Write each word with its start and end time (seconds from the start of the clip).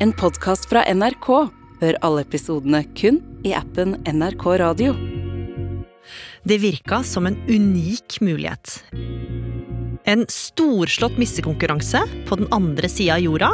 En 0.00 0.12
podkast 0.14 0.68
fra 0.70 0.84
NRK. 0.94 1.26
Hør 1.80 1.96
alle 2.06 2.22
episodene 2.22 2.84
kun 2.94 3.16
i 3.42 3.50
appen 3.58 3.96
NRK 4.06 4.44
Radio. 4.62 4.92
Det 6.46 6.60
virka 6.62 7.00
som 7.02 7.26
en 7.26 7.34
unik 7.50 8.20
mulighet. 8.22 8.76
En 10.06 10.22
storslått 10.30 11.18
missekonkurranse 11.18 12.04
på 12.28 12.38
den 12.38 12.46
andre 12.54 12.86
sida 12.86 13.16
av 13.16 13.24
jorda, 13.26 13.48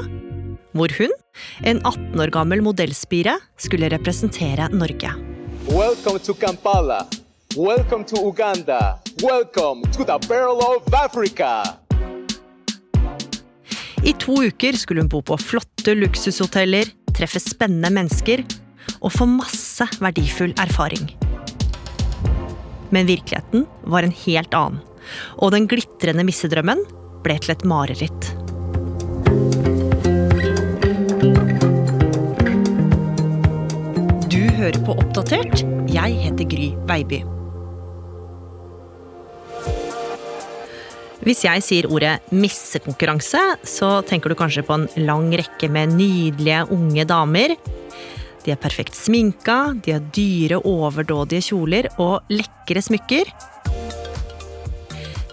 hvor 0.76 0.92
hun, 0.98 1.14
en 1.64 1.80
18 1.80 2.20
år 2.20 2.34
gammel 2.36 2.60
modellspire, 2.66 3.38
skulle 3.56 3.88
representere 3.94 4.68
Norge. 4.68 5.14
Welcome 5.72 6.20
to 6.28 6.36
Kampala. 6.36 7.06
Welcome 7.56 8.04
to 8.12 8.20
Uganda. 8.20 8.98
Welcome 9.22 9.88
to 9.96 10.04
the 10.04 10.20
Barrel 10.28 10.60
of 10.60 10.92
Africa. 10.92 11.80
I 14.04 14.12
to 14.20 14.34
uker 14.44 14.76
skulle 14.76 15.00
hun 15.00 15.08
bo 15.08 15.22
på 15.24 15.36
flotte 15.40 15.94
luksushoteller, 15.96 16.90
treffe 17.16 17.40
spennende 17.40 17.88
mennesker 17.94 18.42
og 18.98 19.14
få 19.14 19.24
masse 19.28 19.86
verdifull 19.96 20.52
erfaring. 20.60 21.06
Men 22.92 23.08
virkeligheten 23.08 23.64
var 23.88 24.04
en 24.04 24.12
helt 24.26 24.52
annen, 24.54 24.82
og 25.40 25.54
den 25.56 25.68
glitrende 25.70 26.26
missedrømmen 26.28 26.84
ble 27.24 27.38
til 27.40 27.54
et 27.54 27.64
mareritt. 27.64 28.28
Du 34.28 34.42
hører 34.60 34.80
på 34.84 34.98
Oppdatert. 35.00 35.64
Jeg 35.88 36.20
heter 36.26 36.52
Gry 36.52 36.74
Veiby. 36.90 37.24
Hvis 41.24 41.40
jeg 41.46 41.62
sier 41.64 41.86
ordet 41.88 42.18
missekonkurranse, 42.36 43.40
så 43.64 44.02
tenker 44.04 44.28
du 44.28 44.36
kanskje 44.36 44.64
på 44.66 44.76
en 44.76 45.06
lang 45.06 45.30
rekke 45.32 45.70
med 45.72 45.94
nydelige 45.96 46.66
unge 46.74 47.06
damer. 47.08 47.54
De 48.44 48.52
er 48.52 48.60
perfekt 48.60 48.92
sminka, 48.98 49.72
de 49.80 49.94
har 49.96 50.04
dyre, 50.12 50.58
overdådige 50.68 51.46
kjoler 51.48 51.88
og 51.96 52.28
lekre 52.28 52.82
smykker. 52.84 53.32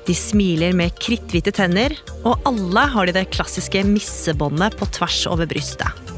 De 0.08 0.16
smiler 0.16 0.72
med 0.80 0.96
kritthvite 0.96 1.52
tenner, 1.60 1.98
og 2.24 2.40
alle 2.48 2.88
har 2.96 3.12
de 3.12 3.18
det 3.20 3.28
klassiske 3.36 3.84
missebåndet 3.88 4.80
på 4.80 4.88
tvers 4.96 5.26
over 5.28 5.50
brystet. 5.52 6.11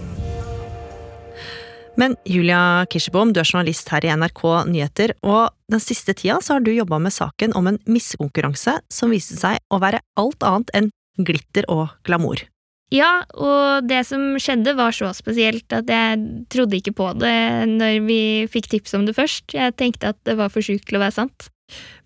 Men 1.99 2.15
Julia 2.25 2.85
Kirsebom, 2.89 3.33
du 3.33 3.41
er 3.41 3.45
journalist 3.45 3.91
her 3.93 4.05
i 4.05 4.13
NRK 4.17 4.41
Nyheter, 4.65 5.13
og 5.21 5.53
den 5.69 5.81
siste 5.83 6.15
tida 6.17 6.39
så 6.41 6.57
har 6.57 6.63
du 6.65 6.71
jobba 6.73 6.97
med 7.01 7.13
saken 7.13 7.53
om 7.57 7.69
en 7.69 7.77
missekonkurranse 7.85 8.79
som 8.89 9.13
viste 9.13 9.37
seg 9.37 9.61
å 9.69 9.79
være 9.83 10.01
alt 10.17 10.47
annet 10.47 10.73
enn 10.73 10.89
glitter 11.21 11.67
og 11.69 11.93
glamour. 12.07 12.41
Ja, 12.93 13.23
og 13.33 13.87
det 13.89 14.03
som 14.05 14.35
skjedde 14.41 14.75
var 14.77 14.93
så 14.93 15.09
spesielt 15.17 15.73
at 15.73 15.89
jeg 15.89 16.45
trodde 16.53 16.77
ikke 16.77 16.93
på 16.97 17.07
det 17.17 17.37
når 17.69 18.03
vi 18.05 18.21
fikk 18.53 18.69
tips 18.73 18.93
om 18.97 19.07
det 19.07 19.15
først. 19.17 19.53
Jeg 19.53 19.73
tenkte 19.79 20.13
at 20.13 20.19
det 20.29 20.37
var 20.37 20.53
for 20.53 20.65
sjukt 20.65 20.85
til 20.89 20.99
å 20.99 21.03
være 21.05 21.17
sant. 21.21 21.49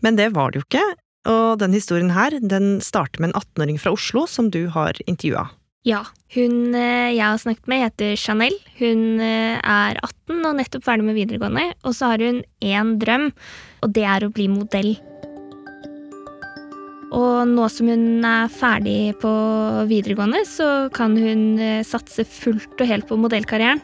Men 0.03 0.19
det 0.19 0.29
var 0.35 0.51
det 0.51 0.61
jo 0.61 0.67
ikke, 0.67 0.85
og 1.27 1.59
den 1.63 1.75
historien 1.75 2.13
her 2.15 2.35
den 2.39 2.77
starter 2.83 3.23
med 3.23 3.33
en 3.33 3.39
18-åring 3.41 3.79
fra 3.83 3.95
Oslo 3.95 4.27
som 4.31 4.51
du 4.51 4.65
har 4.71 4.99
intervjua. 5.07 5.47
Ja, 5.87 6.01
hun 6.35 6.75
eh, 6.75 7.13
jeg 7.15 7.23
har 7.23 7.37
snakket 7.39 7.69
med 7.71 7.85
heter 7.85 8.17
Chanel. 8.19 8.55
Hun 8.81 9.21
eh, 9.23 9.55
er 9.55 9.99
18 10.01 10.41
og 10.41 10.57
nettopp 10.57 10.83
ferdig 10.83 11.05
med 11.07 11.15
videregående, 11.15 11.69
og 11.87 11.95
så 11.95 12.11
har 12.11 12.23
hun 12.25 12.41
én 12.59 12.97
drøm, 12.99 13.29
og 13.85 13.93
det 13.95 14.03
er 14.03 14.25
å 14.25 14.33
bli 14.35 14.49
modell. 14.51 14.97
Og 17.15 17.47
nå 17.47 17.69
som 17.71 17.87
hun 17.87 18.27
er 18.27 18.51
ferdig 18.51 19.15
på 19.21 19.31
videregående, 19.87 20.43
så 20.49 20.69
kan 20.91 21.15
hun 21.15 21.55
eh, 21.55 21.85
satse 21.87 22.27
fullt 22.27 22.75
og 22.83 22.91
helt 22.91 23.07
på 23.07 23.19
modellkarrieren. 23.23 23.83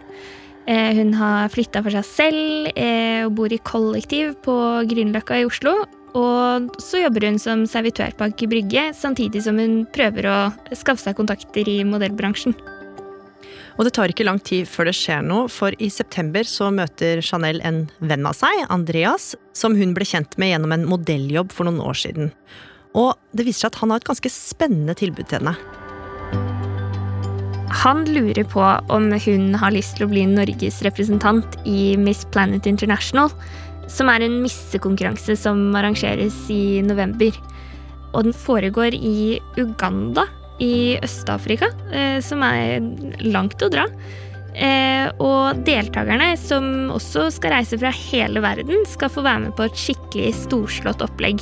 Hun 0.63 1.09
har 1.19 1.49
flytta 1.51 1.81
for 1.83 1.91
seg 1.91 2.05
selv 2.07 2.69
og 2.71 3.33
bor 3.35 3.51
i 3.51 3.57
kollektiv 3.67 4.29
på 4.45 4.53
Grünerløkka 4.87 5.41
i 5.41 5.43
Oslo. 5.43 5.73
Og 6.13 6.69
så 6.81 7.01
jobber 7.01 7.25
hun 7.25 7.39
som 7.41 7.65
servitør 7.69 8.13
på 8.17 8.27
Aker 8.29 8.49
Brygge, 8.51 8.85
samtidig 8.93 9.41
som 9.45 9.57
hun 9.57 9.81
prøver 9.93 10.29
å 10.29 10.37
skaffe 10.77 11.01
seg 11.01 11.17
kontakter 11.17 11.69
i 11.69 11.81
modellbransjen. 11.87 12.53
Og 13.73 13.87
det 13.87 13.95
tar 13.97 14.11
ikke 14.13 14.25
lang 14.27 14.37
tid 14.37 14.69
før 14.69 14.89
det 14.89 14.95
skjer 14.97 15.23
noe, 15.25 15.47
for 15.49 15.73
i 15.81 15.89
september 15.89 16.45
så 16.45 16.69
møter 16.73 17.23
Chanel 17.25 17.57
en 17.65 17.87
venn 18.05 18.27
av 18.29 18.37
seg, 18.37 18.67
Andreas, 18.73 19.31
som 19.57 19.73
hun 19.77 19.95
ble 19.97 20.05
kjent 20.05 20.37
med 20.37 20.53
gjennom 20.53 20.75
en 20.75 20.85
modelljobb 20.89 21.53
for 21.55 21.65
noen 21.65 21.81
år 21.81 21.97
siden. 21.97 22.29
Og 22.93 23.17
det 23.33 23.47
viser 23.47 23.65
seg 23.65 23.73
at 23.73 23.81
han 23.81 23.93
har 23.93 24.03
et 24.03 24.11
ganske 24.11 24.29
spennende 24.29 24.93
tilbud 24.97 25.25
til 25.25 25.41
henne. 25.41 25.57
Han 27.83 28.05
lurer 28.05 28.45
på 28.45 28.61
om 28.93 29.09
hun 29.25 29.55
har 29.57 29.73
lyst 29.73 29.97
til 29.97 30.05
å 30.05 30.11
bli 30.11 30.27
Norges 30.29 30.83
representant 30.85 31.57
i 31.65 31.95
Miss 31.97 32.21
Planet 32.29 32.69
International, 32.69 33.33
som 33.91 34.11
er 34.11 34.25
en 34.25 34.39
missekonkurranse 34.43 35.35
som 35.39 35.71
arrangeres 35.77 36.37
i 36.53 36.81
november. 36.85 37.35
Og 38.13 38.27
den 38.27 38.35
foregår 38.35 38.95
i 38.95 39.39
Uganda 39.57 40.27
i 40.61 40.99
Øst-Afrika, 41.03 41.71
eh, 41.91 42.19
som 42.21 42.43
er 42.45 42.83
langt 43.25 43.61
å 43.61 43.71
dra. 43.73 43.87
Eh, 44.53 45.09
og 45.17 45.63
deltakerne, 45.65 46.35
som 46.37 46.91
også 46.93 47.29
skal 47.33 47.55
reise 47.57 47.79
fra 47.81 47.89
hele 47.89 48.43
verden, 48.43 48.85
skal 48.89 49.09
få 49.09 49.25
være 49.25 49.47
med 49.47 49.57
på 49.57 49.65
et 49.65 49.79
skikkelig 49.79 50.33
storslått 50.43 51.01
opplegg. 51.01 51.41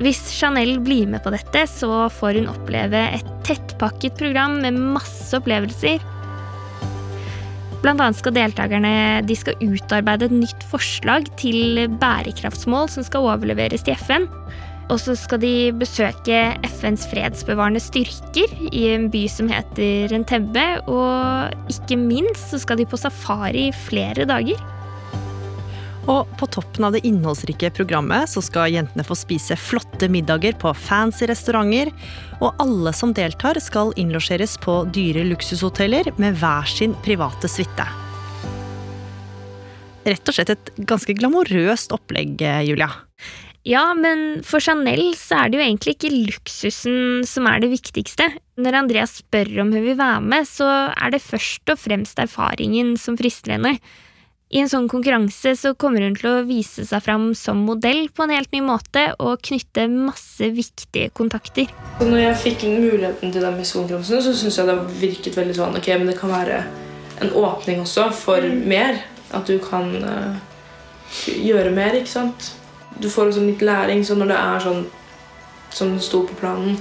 Hvis 0.00 0.20
Chanel 0.32 0.78
blir 0.84 1.08
med 1.08 1.22
på 1.24 1.32
dette, 1.32 1.64
så 1.68 2.08
får 2.12 2.40
hun 2.40 2.50
oppleve 2.52 3.00
et 3.16 3.28
tettpakket 3.48 4.16
program 4.18 4.58
med 4.64 4.76
masse 4.76 5.36
opplevelser. 5.36 6.00
Blant 7.86 8.02
annet 8.02 8.18
skal 8.18 8.34
deltakerne 8.34 8.92
de 9.22 9.34
skal 9.38 9.60
utarbeide 9.62 10.26
et 10.26 10.32
nytt 10.34 10.64
forslag 10.66 11.28
til 11.38 11.84
bærekraftsmål 12.00 12.88
som 12.90 13.04
skal 13.06 13.28
overleveres 13.28 13.84
til 13.86 13.94
FN. 14.00 14.26
Og 14.90 14.98
så 14.98 15.14
skal 15.14 15.38
de 15.38 15.70
besøke 15.70 16.40
FNs 16.66 17.06
fredsbevarende 17.12 17.78
styrker 17.78 18.50
i 18.72 18.88
en 18.90 19.06
by 19.12 19.22
som 19.30 19.46
heter 19.54 20.10
Entebbe. 20.18 20.66
Og 20.90 21.70
ikke 21.70 22.00
minst 22.00 22.50
så 22.50 22.58
skal 22.64 22.82
de 22.82 22.88
på 22.90 22.98
safari 22.98 23.68
i 23.68 23.76
flere 23.86 24.26
dager. 24.26 24.58
Og 26.06 26.28
på 26.38 26.46
toppen 26.54 26.86
av 26.86 26.94
det 26.94 27.02
innholdsrike 27.08 27.72
programmet 27.74 28.30
så 28.30 28.42
skal 28.44 28.70
jentene 28.70 29.04
få 29.06 29.16
spise 29.18 29.56
flotte 29.58 30.06
middager 30.12 30.54
på 30.60 30.70
fancy 30.78 31.26
restauranter, 31.26 31.90
og 32.38 32.54
alle 32.62 32.92
som 32.94 33.14
deltar 33.16 33.58
skal 33.62 33.90
innlosjeres 33.98 34.54
på 34.62 34.84
dyre 34.94 35.26
luksushoteller 35.26 36.12
med 36.22 36.38
hver 36.38 36.70
sin 36.70 36.94
private 37.06 37.50
suite. 37.50 37.88
Rett 40.06 40.30
og 40.30 40.36
slett 40.36 40.54
et 40.54 40.70
ganske 40.86 41.16
glamorøst 41.18 41.90
opplegg, 41.96 42.38
Julia. 42.62 42.92
Ja, 43.66 43.88
men 43.98 44.44
for 44.46 44.62
Chanel 44.62 45.08
så 45.18 45.40
er 45.40 45.50
det 45.50 45.58
jo 45.58 45.64
egentlig 45.64 45.96
ikke 45.96 46.12
luksusen 46.14 47.24
som 47.26 47.48
er 47.50 47.64
det 47.64 47.72
viktigste. 47.72 48.28
Når 48.62 48.78
Andreas 48.84 49.16
spør 49.24 49.50
om 49.64 49.72
hun 49.74 49.82
vil 49.82 49.98
være 49.98 50.22
med, 50.22 50.46
så 50.46 50.68
er 50.94 51.10
det 51.10 51.24
først 51.24 51.74
og 51.74 51.80
fremst 51.82 52.22
erfaringen 52.22 52.94
som 52.94 53.18
frister 53.18 53.56
henne. 53.56 53.74
I 54.46 54.60
en 54.62 54.68
sånn 54.70 54.84
konkurranse 54.86 55.56
så 55.58 55.72
kommer 55.74 56.04
hun 56.06 56.14
til 56.14 56.28
å 56.30 56.44
vise 56.46 56.84
seg 56.86 57.02
fram 57.02 57.32
som 57.34 57.64
modell 57.66 58.04
på 58.14 58.22
en 58.22 58.32
helt 58.36 58.52
ny 58.54 58.60
måte 58.62 59.08
og 59.18 59.40
knytte 59.42 59.88
masse 59.90 60.52
viktige 60.54 61.10
kontakter. 61.18 61.72
Når 61.98 62.20
jeg 62.20 62.36
fikk 62.44 62.62
muligheten 62.70 63.34
til 63.34 63.42
den 63.42 63.58
miskonkurransen, 63.58 64.22
så 64.22 64.36
syns 64.38 64.60
jeg 64.60 64.70
det 64.70 64.78
virket 65.00 65.40
veldig 65.40 65.58
sånn 65.58 65.80
Ok, 65.80 65.90
men 65.98 66.12
det 66.12 66.18
kan 66.20 66.30
være 66.30 66.60
en 67.24 67.34
åpning 67.42 67.82
også 67.82 68.06
for 68.14 68.46
mer. 68.70 69.02
At 69.34 69.50
du 69.50 69.58
kan 69.58 69.90
uh, 70.06 70.38
gjøre 71.26 71.74
mer, 71.74 71.98
ikke 71.98 72.14
sant. 72.14 72.52
Du 73.02 73.10
får 73.10 73.32
også 73.32 73.42
litt 73.42 73.66
læring, 73.66 74.06
så 74.06 74.14
når 74.14 74.30
det 74.30 74.40
er 74.44 74.66
sånn 74.68 74.84
som 75.74 75.96
det 75.96 76.06
sto 76.06 76.22
på 76.24 76.38
planen 76.38 76.78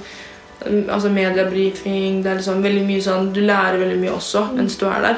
Altså 0.66 1.10
mediebrifing, 1.12 2.22
det 2.24 2.30
er 2.32 2.38
liksom 2.40 2.62
veldig 2.64 2.86
mye 2.88 3.02
sånn 3.04 3.28
Du 3.36 3.42
lærer 3.44 3.76
veldig 3.82 3.98
mye 4.00 4.14
også 4.16 4.46
mens 4.56 4.78
du 4.80 4.86
er 4.88 5.02
der. 5.04 5.18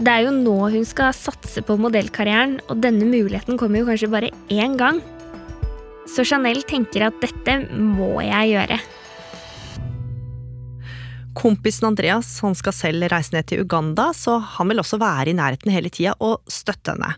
Det 0.00 0.08
er 0.08 0.22
jo 0.24 0.30
nå 0.32 0.54
hun 0.72 0.86
skal 0.88 1.12
satse 1.12 1.60
på 1.60 1.74
modellkarrieren, 1.76 2.54
og 2.72 2.78
denne 2.80 3.04
muligheten 3.04 3.58
kommer 3.60 3.82
jo 3.82 3.88
kanskje 3.90 4.08
bare 4.08 4.30
én 4.48 4.78
gang. 4.80 5.02
Så 6.08 6.24
Chanel 6.24 6.62
tenker 6.64 7.04
at 7.10 7.18
dette 7.20 7.58
må 7.76 8.14
jeg 8.24 8.54
gjøre. 8.54 8.80
Kompisen 11.36 11.90
Andreas 11.90 12.32
han 12.40 12.56
skal 12.56 12.74
selv 12.74 13.10
reise 13.12 13.36
ned 13.36 13.50
til 13.52 13.60
Uganda, 13.66 14.08
så 14.16 14.38
han 14.56 14.72
vil 14.72 14.80
også 14.80 14.98
være 15.00 15.34
i 15.34 15.36
nærheten 15.36 15.72
hele 15.76 15.92
tida 15.92 16.16
og 16.16 16.40
støtte 16.48 16.96
henne. 16.96 17.12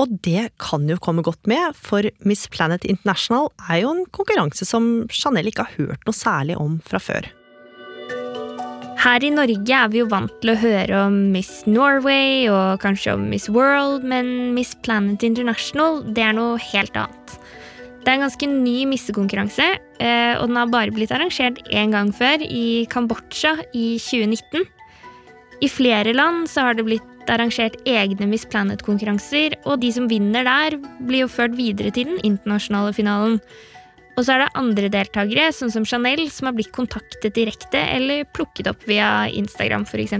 Og 0.00 0.16
det 0.24 0.48
kan 0.58 0.88
jo 0.88 0.96
komme 0.98 1.22
godt 1.22 1.44
med, 1.46 1.76
for 1.76 2.08
Miss 2.24 2.48
Planet 2.48 2.88
International 2.88 3.52
er 3.68 3.84
jo 3.84 3.92
en 3.92 4.04
konkurranse 4.16 4.64
som 4.66 5.04
Chanel 5.12 5.52
ikke 5.52 5.68
har 5.68 5.76
hørt 5.76 6.08
noe 6.08 6.16
særlig 6.16 6.56
om 6.56 6.80
fra 6.88 6.98
før. 6.98 7.28
Her 9.04 9.20
i 9.20 9.28
Norge 9.28 9.68
er 9.76 9.90
vi 9.92 9.98
jo 10.00 10.06
vant 10.08 10.32
til 10.40 10.54
å 10.54 10.56
høre 10.56 11.00
om 11.10 11.16
Miss 11.34 11.66
Norway 11.68 12.46
og 12.48 12.80
kanskje 12.80 13.12
om 13.18 13.26
Miss 13.28 13.50
World, 13.52 14.00
men 14.08 14.54
Miss 14.56 14.70
Planet 14.80 15.20
International 15.26 15.98
det 16.16 16.22
er 16.24 16.32
noe 16.32 16.54
helt 16.70 16.96
annet. 16.96 17.34
Det 18.00 18.08
er 18.08 18.16
en 18.16 18.24
ganske 18.24 18.48
ny 18.48 18.86
missekonkurranse, 18.88 19.66
eh, 20.00 20.32
og 20.38 20.48
den 20.48 20.56
har 20.56 20.72
bare 20.72 20.94
blitt 20.96 21.12
arrangert 21.12 21.60
én 21.68 21.92
gang 21.92 22.14
før, 22.16 22.40
i 22.48 22.86
Kambodsja 22.88 23.58
i 23.76 23.84
2019. 24.00 24.64
I 25.60 25.68
flere 25.68 26.16
land 26.16 26.48
så 26.48 26.64
har 26.70 26.80
det 26.80 26.88
blitt 26.88 27.28
arrangert 27.28 27.76
egne 27.84 28.30
Miss 28.32 28.48
Planet-konkurranser, 28.48 29.58
og 29.68 29.84
de 29.84 29.92
som 29.92 30.08
vinner 30.08 30.48
der, 30.48 30.80
blir 31.04 31.26
jo 31.26 31.32
ført 31.32 31.60
videre 31.60 31.92
til 31.92 32.08
den 32.08 32.24
internasjonale 32.24 32.96
finalen. 32.96 33.36
Og 34.14 34.22
så 34.22 34.34
er 34.34 34.44
det 34.44 34.52
andre 34.58 34.90
deltakere, 34.92 35.48
sånn 35.54 35.72
som 35.74 35.86
Chanel, 35.88 36.28
som 36.30 36.48
har 36.48 36.54
blitt 36.54 36.74
kontaktet 36.74 37.34
direkte 37.34 37.80
eller 37.96 38.28
plukket 38.36 38.70
opp 38.70 38.86
via 38.86 39.26
Instagram 39.26 39.86
f.eks. 39.88 40.14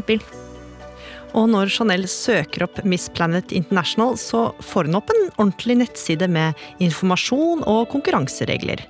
Og 1.34 1.48
når 1.50 1.70
Chanel 1.74 2.06
søker 2.10 2.66
opp 2.66 2.80
Miss 2.86 3.08
Planet 3.10 3.54
International, 3.54 4.18
så 4.18 4.48
får 4.62 4.90
hun 4.90 4.98
opp 4.98 5.10
en 5.10 5.24
ordentlig 5.32 5.78
nettside 5.82 6.28
med 6.30 6.58
informasjon 6.82 7.62
og 7.70 7.88
konkurranseregler. 7.94 8.82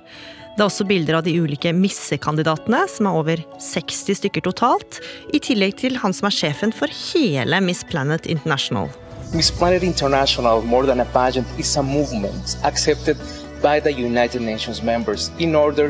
Det 0.55 0.63
er 0.63 0.69
også 0.69 0.85
bilder 0.87 1.17
av 1.17 1.25
de 1.25 1.33
ulike 1.35 1.73
missekandidatene, 1.75 2.85
som 2.87 3.09
er 3.09 3.17
over 3.19 3.41
60 3.59 4.21
stykker 4.21 4.45
totalt, 4.45 5.01
i 5.35 5.41
tillegg 5.43 5.75
til 5.81 5.97
han 5.99 6.15
som 6.15 6.29
er 6.29 6.37
sjefen 6.37 6.71
for 6.73 6.89
hele 7.11 7.59
Miss 7.65 7.83
Planet 7.83 8.29
International. 8.29 8.87
Miss 9.33 9.51
Planet 9.51 9.83
International, 9.83 10.61
more 10.63 10.85
than 10.87 11.01
a 11.01 11.05
pageant, 11.11 11.49
is 11.59 11.75
a 11.75 11.83
movement 11.83 12.55
accepted 12.63 13.17
by 13.65 13.79
the 13.79 13.91
United 13.91 14.41
Nations 14.51 14.83
members 14.83 15.31
in 15.39 15.55
order 15.55 15.87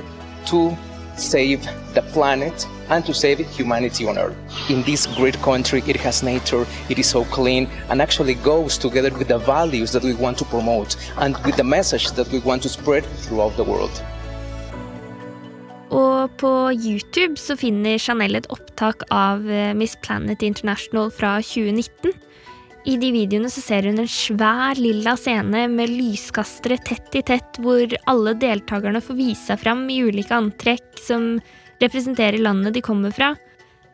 to 0.52 0.60
save 1.18 1.60
the 1.94 2.04
planet 2.14 2.58
and 2.90 3.06
to 3.06 3.14
save 3.14 3.38
humanity 3.58 4.04
on 4.08 4.18
Earth. 4.18 4.38
In 4.70 4.82
this 4.84 5.08
great 5.20 5.38
country, 5.42 5.84
it 5.86 5.98
has 5.98 6.24
nature, 6.24 6.66
it 6.90 6.98
is 7.00 7.08
so 7.08 7.26
clean, 7.26 7.68
and 7.90 8.02
actually 8.02 8.36
goes 8.36 8.78
together 8.78 9.12
with 9.20 9.28
the 9.28 9.40
values 9.40 9.92
that 9.92 10.04
we 10.04 10.14
want 10.14 10.38
to 10.38 10.46
promote 10.46 10.96
and 11.18 11.36
with 11.46 11.56
the 11.58 11.68
message 11.78 12.12
that 12.12 12.28
we 12.32 12.40
want 12.40 12.62
to 12.64 12.70
spread 12.70 13.04
throughout 13.24 13.56
the 13.58 13.64
world. 13.72 13.96
Og 15.90 16.30
på 16.38 16.72
YouTube 16.72 17.38
så 17.38 17.56
finner 17.56 17.98
Chanel 17.98 18.36
et 18.36 18.48
opptak 18.50 19.04
av 19.12 19.46
eh, 19.52 19.76
Miss 19.76 19.96
Planet 19.96 20.42
International 20.42 21.12
fra 21.12 21.38
2019. 21.42 22.12
I 22.86 23.00
de 23.02 23.08
videoene 23.10 23.50
så 23.50 23.64
ser 23.64 23.88
hun 23.90 23.98
en 23.98 24.10
svær 24.10 24.78
lilla 24.78 25.16
scene 25.18 25.64
med 25.74 25.90
lyskastere 25.90 26.78
tett 26.86 27.18
i 27.18 27.24
tett, 27.26 27.58
hvor 27.58 27.96
alle 28.12 28.36
deltakerne 28.38 29.02
får 29.02 29.18
vise 29.18 29.48
seg 29.50 29.64
fram 29.64 29.88
i 29.90 30.04
ulike 30.06 30.38
antrekk 30.38 31.02
som 31.02 31.40
representerer 31.82 32.38
landet 32.46 32.78
de 32.78 32.86
kommer 32.86 33.16
fra. 33.16 33.34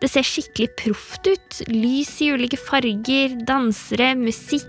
Det 0.02 0.10
ser 0.12 0.28
skikkelig 0.28 0.74
proft 0.82 1.30
ut. 1.30 1.62
Lys 1.72 2.18
i 2.26 2.34
ulike 2.36 2.60
farger, 2.60 3.38
dansere, 3.48 4.12
musikk. 4.20 4.68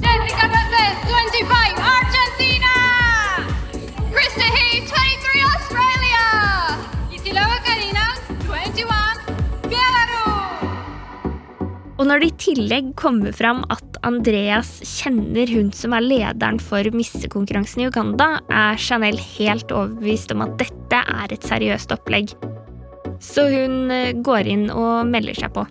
Jessica 0.00 0.50
Perez, 0.52 1.06
25, 1.08 1.54
Argentina! 1.80 2.19
Og 12.00 12.06
når 12.08 12.22
det 12.22 12.28
i 12.30 12.36
tillegg 12.46 12.86
kommer 12.96 13.34
fram 13.36 13.58
at 13.68 13.98
Andreas 14.08 14.78
kjenner 14.88 15.50
hun 15.52 15.68
som 15.76 15.92
er 15.92 16.06
lederen 16.06 16.56
for 16.56 16.86
missekonkurransen 16.96 17.82
i 17.82 17.88
Uganda, 17.90 18.38
er 18.48 18.80
Chanel 18.80 19.20
helt 19.20 19.68
overbevist 19.68 20.32
om 20.32 20.40
at 20.46 20.54
dette 20.62 21.02
er 21.04 21.34
et 21.34 21.44
seriøst 21.44 21.92
opplegg. 21.92 22.32
Så 23.20 23.44
hun 23.52 23.92
eh, 23.92 24.14
går 24.16 24.48
inn 24.48 24.64
og 24.72 25.10
melder 25.12 25.36
seg 25.42 25.52
på. 25.52 25.66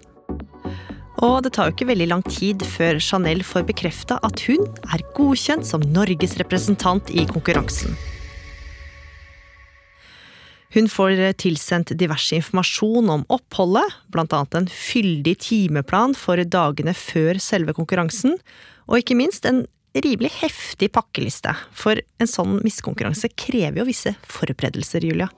Og 1.25 1.41
det 1.43 1.55
tar 1.57 1.71
jo 1.71 1.73
ikke 1.73 1.89
veldig 1.89 2.11
lang 2.13 2.21
tid 2.29 2.61
før 2.77 3.01
Chanel 3.01 3.41
får 3.41 3.65
bekrefta 3.71 4.19
at 4.21 4.45
hun 4.45 4.69
er 4.93 5.03
godkjent 5.17 5.65
som 5.65 5.81
Norges 5.97 6.37
representant 6.37 7.09
i 7.09 7.25
konkurransen. 7.33 7.97
Hun 10.74 10.86
får 10.92 11.18
tilsendt 11.42 11.95
diverse 11.98 12.36
informasjon 12.38 13.10
om 13.10 13.25
oppholdet, 13.33 13.95
bl.a. 14.13 14.44
en 14.54 14.69
fyldig 14.69 15.33
timeplan 15.42 16.13
for 16.13 16.38
dagene 16.45 16.94
før 16.94 17.39
selve 17.42 17.74
konkurransen, 17.74 18.38
og 18.86 19.01
ikke 19.01 19.18
minst 19.18 19.48
en 19.50 19.63
rimelig 19.98 20.30
heftig 20.44 20.92
pakkeliste, 20.94 21.56
for 21.74 21.98
en 22.21 22.30
sånn 22.30 22.60
miskonkurranse 22.62 23.31
krever 23.33 23.81
jo 23.81 23.88
visse 23.89 24.13
forberedelser, 24.30 25.07
Julia. 25.10 25.30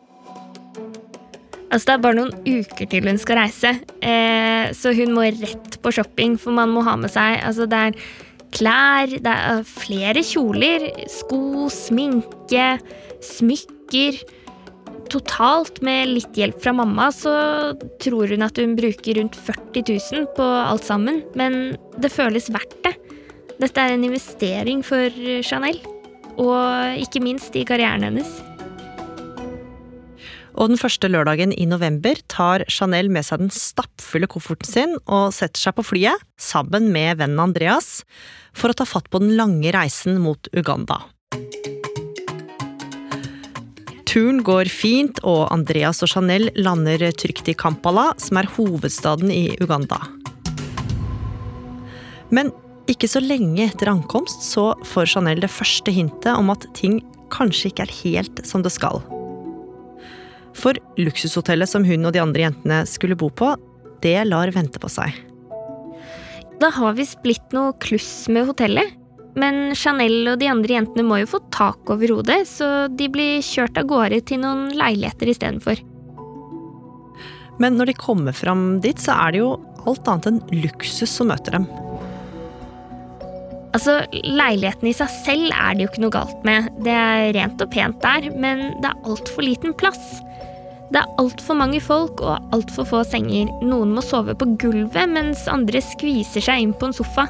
Altså 1.72 1.88
Det 1.88 1.94
er 1.94 2.04
bare 2.04 2.18
noen 2.18 2.34
uker 2.44 2.90
til 2.92 3.08
hun 3.08 3.22
skal 3.22 3.40
reise, 3.46 3.72
eh, 4.04 4.68
så 4.76 4.92
hun 4.98 5.16
må 5.16 5.30
rett 5.32 5.80
på 5.80 5.96
shopping, 5.96 6.36
for 6.36 6.52
man 6.52 6.74
må 6.76 6.84
ha 6.84 6.98
med 7.00 7.14
seg 7.14 7.40
altså 7.40 7.70
Det 7.72 7.80
er 7.80 7.96
klær, 8.52 9.08
det 9.08 9.32
er 9.32 9.64
flere 9.64 10.20
kjoler, 10.28 10.90
sko, 11.08 11.70
sminke, 11.72 12.76
smykker. 13.24 14.20
Totalt, 15.12 15.82
med 15.84 16.14
litt 16.14 16.38
hjelp 16.40 16.62
fra 16.64 16.72
mamma, 16.76 17.10
så 17.12 17.32
tror 18.00 18.32
hun 18.32 18.46
at 18.46 18.60
hun 18.62 18.78
bruker 18.78 19.18
rundt 19.20 19.36
40 19.36 19.84
000 19.84 20.30
på 20.38 20.46
alt 20.46 20.88
sammen, 20.88 21.20
men 21.36 21.76
det 22.00 22.14
føles 22.14 22.48
verdt 22.54 22.78
det. 22.86 22.94
Dette 23.60 23.84
er 23.84 23.98
en 23.98 24.08
investering 24.08 24.80
for 24.88 25.12
Chanel, 25.44 25.82
og 26.40 27.04
ikke 27.04 27.22
minst 27.24 27.60
i 27.60 27.66
karrieren 27.68 28.08
hennes. 28.08 28.40
Og 30.56 30.72
den 30.72 30.80
første 30.80 31.08
lørdagen 31.12 31.54
i 31.56 31.68
november 31.68 32.20
tar 32.32 32.66
Chanel 32.72 33.12
med 33.12 33.28
seg 33.28 33.44
den 33.44 33.54
stappfulle 33.56 34.28
kofferten 34.32 34.68
sin 34.68 34.98
og 35.06 35.32
setter 35.36 35.68
seg 35.68 35.78
på 35.78 35.88
flyet, 35.92 36.24
sammen 36.40 36.92
med 36.96 37.20
vennen 37.22 37.40
Andreas, 37.44 38.02
for 38.56 38.72
å 38.72 38.78
ta 38.78 38.88
fatt 38.88 39.12
på 39.12 39.22
den 39.24 39.36
lange 39.40 39.72
reisen 39.76 40.20
mot 40.24 40.52
Uganda. 40.56 41.02
Turen 44.12 44.42
går 44.44 44.68
fint, 44.68 45.22
og 45.24 45.46
Andreas 45.56 46.02
og 46.04 46.10
Chanel 46.12 46.50
lander 46.60 47.06
trygt 47.16 47.48
i 47.48 47.56
Kampala, 47.56 48.10
som 48.20 48.42
er 48.42 48.50
hovedstaden 48.58 49.32
i 49.32 49.54
Uganda. 49.64 50.02
Men 52.36 52.52
ikke 52.92 53.08
så 53.08 53.22
lenge 53.24 53.70
etter 53.70 53.88
ankomst 53.88 54.44
så 54.44 54.74
får 54.84 55.14
Chanel 55.14 55.40
det 55.40 55.52
første 55.54 55.94
hintet 55.96 56.34
om 56.34 56.52
at 56.52 56.68
ting 56.76 57.00
kanskje 57.32 57.72
ikke 57.72 57.88
er 57.88 57.98
helt 58.02 58.44
som 58.48 58.66
det 58.66 58.74
skal. 58.76 59.00
For 60.60 60.76
luksushotellet 61.00 61.72
som 61.72 61.88
hun 61.88 62.04
og 62.04 62.12
de 62.12 62.20
andre 62.20 62.50
jentene 62.50 62.84
skulle 62.92 63.16
bo 63.16 63.32
på, 63.32 63.54
det 64.04 64.18
lar 64.28 64.52
vente 64.52 64.82
på 64.82 64.92
seg. 64.92 65.16
Det 66.60 66.76
har 66.76 67.00
visst 67.00 67.24
blitt 67.24 67.56
noe 67.56 67.72
kluss 67.80 68.28
med 68.28 68.52
hotellet. 68.52 68.92
Men 69.40 69.76
Chanel 69.78 70.34
og 70.34 70.42
de 70.42 70.50
andre 70.52 70.76
jentene 70.76 71.06
må 71.08 71.22
jo 71.22 71.30
få 71.34 71.40
tak 71.54 71.88
over 71.94 72.18
hodet, 72.18 72.42
så 72.50 72.88
de 72.92 73.08
blir 73.12 73.40
kjørt 73.46 73.80
av 73.80 73.88
gårde 73.92 74.20
til 74.28 74.42
noen 74.44 74.72
leiligheter 74.76 75.32
istedenfor. 75.32 75.84
Men 77.62 77.78
når 77.78 77.92
de 77.92 78.00
kommer 78.00 78.36
fram 78.36 78.82
dit, 78.84 79.00
så 79.00 79.16
er 79.28 79.34
det 79.34 79.44
jo 79.44 79.54
alt 79.88 80.10
annet 80.10 80.30
enn 80.32 80.42
luksus 80.64 81.14
som 81.14 81.32
møter 81.32 81.56
dem. 81.58 81.70
Altså, 83.72 84.02
Leiligheten 84.12 84.90
i 84.90 84.96
seg 84.96 85.12
selv 85.22 85.54
er 85.56 85.78
det 85.78 85.86
jo 85.86 85.92
ikke 85.94 86.04
noe 86.04 86.16
galt 86.18 86.42
med. 86.48 86.68
Det 86.84 86.92
er 86.92 87.32
rent 87.38 87.62
og 87.64 87.72
pent 87.72 88.02
der, 88.04 88.28
men 88.36 88.66
det 88.84 88.90
er 88.90 89.08
altfor 89.08 89.46
liten 89.48 89.76
plass. 89.80 90.20
Det 90.92 91.00
er 91.00 91.14
altfor 91.22 91.56
mange 91.56 91.80
folk 91.80 92.20
og 92.20 92.52
altfor 92.52 92.90
få 92.90 93.04
senger. 93.08 93.48
Noen 93.64 93.94
må 93.96 94.04
sove 94.04 94.36
på 94.36 94.50
gulvet, 94.60 95.08
mens 95.14 95.46
andre 95.48 95.80
skviser 95.86 96.44
seg 96.44 96.66
inn 96.66 96.76
på 96.76 96.90
en 96.90 96.98
sofa. 96.98 97.30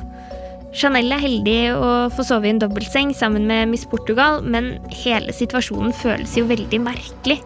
Chanel 0.71 1.11
er 1.11 1.19
heldig 1.19 1.57
å 1.75 1.87
få 2.15 2.23
sove 2.23 2.47
i 2.47 2.51
en 2.53 2.61
dobbeltseng 2.61 3.11
sammen 3.15 3.43
med 3.49 3.67
Miss 3.73 3.83
Portugal, 3.91 4.39
men 4.39 4.77
hele 5.03 5.33
situasjonen 5.35 5.91
føles 5.91 6.37
jo 6.39 6.45
veldig 6.47 6.79
merkelig. 6.85 7.41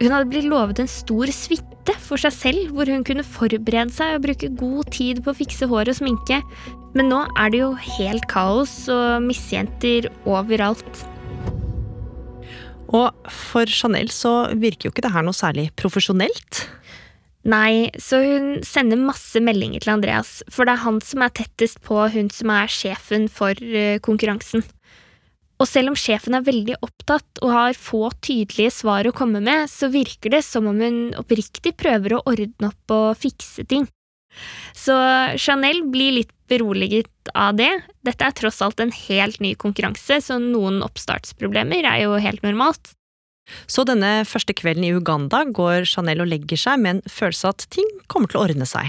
Hun 0.00 0.10
hadde 0.10 0.30
blitt 0.30 0.48
lovet 0.48 0.80
en 0.80 0.88
stor 0.88 1.28
suite 1.28 1.94
for 2.00 2.20
seg 2.20 2.32
selv, 2.32 2.72
hvor 2.72 2.88
hun 2.88 3.04
kunne 3.04 3.26
forberede 3.26 3.92
seg 3.92 4.16
og 4.16 4.24
bruke 4.24 4.50
god 4.56 4.88
tid 4.96 5.20
på 5.20 5.34
å 5.34 5.36
fikse 5.36 5.68
hår 5.68 5.92
og 5.92 5.98
sminke, 6.00 6.40
men 6.96 7.12
nå 7.12 7.20
er 7.36 7.52
det 7.52 7.60
jo 7.60 7.74
helt 7.98 8.24
kaos 8.32 8.72
og 8.92 9.20
misjenter 9.26 10.08
overalt. 10.24 11.04
Og 12.94 13.28
for 13.28 13.68
Chanel 13.68 14.08
så 14.14 14.54
virker 14.56 14.88
jo 14.88 14.94
ikke 14.94 15.04
det 15.04 15.12
her 15.12 15.26
noe 15.26 15.36
særlig 15.36 15.68
profesjonelt. 15.76 16.64
Nei, 17.44 17.90
så 18.00 18.22
hun 18.24 18.46
sender 18.64 18.96
masse 18.96 19.40
meldinger 19.44 19.84
til 19.84 19.92
Andreas, 19.98 20.38
for 20.48 20.64
det 20.64 20.78
er 20.78 20.84
han 20.86 21.00
som 21.04 21.24
er 21.26 21.34
tettest 21.36 21.82
på 21.84 21.98
hun 22.14 22.30
som 22.32 22.52
er 22.54 22.70
sjefen 22.72 23.26
for 23.28 23.52
eh, 23.60 23.98
konkurransen. 24.04 24.64
Og 25.60 25.68
selv 25.68 25.92
om 25.92 25.98
sjefen 25.98 26.34
er 26.34 26.46
veldig 26.46 26.78
opptatt 26.82 27.42
og 27.44 27.52
har 27.52 27.76
få 27.78 28.08
tydelige 28.24 28.72
svar 28.74 29.06
å 29.06 29.14
komme 29.14 29.42
med, 29.44 29.68
så 29.70 29.90
virker 29.92 30.32
det 30.34 30.42
som 30.46 30.66
om 30.70 30.80
hun 30.80 30.98
oppriktig 31.20 31.76
prøver 31.78 32.16
å 32.16 32.24
ordne 32.32 32.72
opp 32.72 32.96
og 32.96 33.20
fikse 33.20 33.66
ting. 33.70 33.86
Så 34.74 34.96
Chanel 35.38 35.84
blir 35.92 36.16
litt 36.16 36.32
beroliget 36.50 37.30
av 37.38 37.54
det. 37.60 37.70
Dette 38.04 38.26
er 38.26 38.34
tross 38.36 38.58
alt 38.64 38.82
en 38.82 38.92
helt 38.94 39.38
ny 39.44 39.54
konkurranse, 39.54 40.18
så 40.24 40.40
noen 40.42 40.82
oppstartsproblemer 40.84 41.86
er 41.86 42.02
jo 42.06 42.18
helt 42.18 42.42
normalt. 42.42 42.96
Så 43.68 43.84
denne 43.88 44.24
første 44.28 44.54
kvelden 44.56 44.86
i 44.86 44.92
Uganda 44.96 45.42
går 45.44 45.84
Chanel 45.88 46.22
og 46.24 46.30
legger 46.30 46.58
seg 46.60 46.80
med 46.80 46.96
en 46.96 47.02
følelse 47.10 47.50
at 47.52 47.66
ting 47.72 47.88
kommer 48.10 48.30
til 48.30 48.40
å 48.40 48.44
ordne 48.46 48.68
seg. 48.68 48.88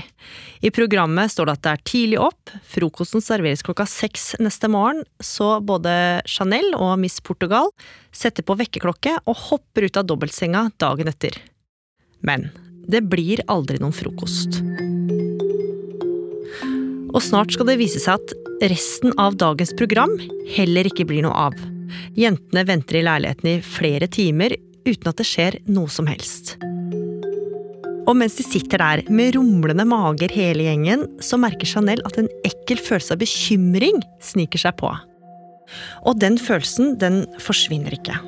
I 0.65 0.71
programmet 0.73 1.31
står 1.33 1.49
det 1.49 1.55
at 1.57 1.63
det 1.65 1.73
er 1.73 1.83
tidlig 1.91 2.21
opp, 2.23 2.53
frokosten 2.71 3.23
serveres 3.23 3.63
klokka 3.65 3.87
seks 3.89 4.33
neste 4.41 4.69
morgen, 4.71 5.03
så 5.19 5.57
både 5.63 6.23
Chanel 6.29 6.71
og 6.77 6.95
Miss 7.03 7.19
Portugal 7.23 7.71
setter 8.15 8.47
på 8.47 8.57
vekkerklokke 8.59 9.17
og 9.25 9.43
hopper 9.49 9.89
ut 9.89 9.99
av 9.99 10.07
dobbeltsenga 10.09 10.69
dagen 10.81 11.11
etter. 11.11 11.37
Men 12.25 12.49
det 12.87 13.03
blir 13.09 13.43
aldri 13.51 13.79
noen 13.81 13.95
frokost. 13.95 14.61
Og 17.15 17.21
snart 17.23 17.53
skal 17.55 17.69
det 17.69 17.79
vise 17.79 18.01
seg 18.03 18.19
at 18.19 18.65
resten 18.71 19.15
av 19.21 19.37
dagens 19.39 19.71
program 19.77 20.11
heller 20.55 20.87
ikke 20.89 21.07
blir 21.07 21.23
noe 21.25 21.47
av. 21.47 21.74
Jentene 22.17 22.65
venter 22.67 22.99
i 22.99 23.05
leiligheten 23.05 23.51
i 23.51 23.59
flere 23.65 24.09
timer 24.11 24.55
uten 24.85 25.09
at 25.11 25.19
det 25.19 25.27
skjer 25.27 25.59
noe 25.71 25.91
som 25.91 26.09
helst. 26.09 26.55
Og 28.05 28.13
mens 28.19 28.37
de 28.37 28.45
sitter 28.45 28.81
der 28.81 29.01
med 29.09 29.33
rumlende 29.35 29.85
mager 29.89 30.33
hele 30.33 30.67
gjengen, 30.67 31.07
så 31.17 31.39
merker 31.41 31.69
Chanel 31.69 32.03
at 32.05 32.19
en 32.21 32.29
ekkel 32.45 32.77
følelse 32.77 33.15
av 33.15 33.21
bekymring 33.23 34.03
sniker 34.21 34.61
seg 34.61 34.77
på. 34.81 34.91
Og 36.05 36.19
den 36.21 36.37
følelsen, 36.37 36.99
den 37.01 37.23
forsvinner 37.41 37.97
ikke. 37.97 38.19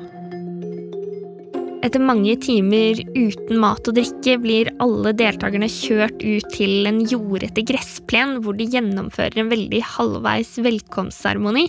Etter 1.86 2.02
mange 2.02 2.34
timer 2.42 2.98
uten 3.14 3.60
mat 3.62 3.86
og 3.86 3.94
drikke 3.96 4.34
blir 4.42 4.68
alle 4.82 5.12
deltakerne 5.16 5.68
kjørt 5.70 6.18
ut 6.24 6.48
til 6.52 6.88
en 6.90 6.98
jordete 7.06 7.62
gressplen 7.64 8.40
hvor 8.42 8.58
de 8.58 8.66
gjennomfører 8.66 9.38
en 9.44 9.52
veldig 9.52 9.84
halvveis 9.94 10.56
velkomstseremoni. 10.66 11.68